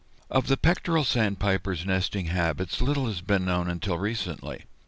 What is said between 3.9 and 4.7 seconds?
recently.